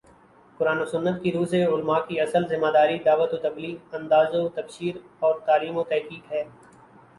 [0.59, 4.33] قرآن و سنت کی رو سے علما کی اصل ذمہ داری دعوت و تبلیغ، انذار
[4.35, 6.43] و تبشیر اور تعلیم و تحقیق ہے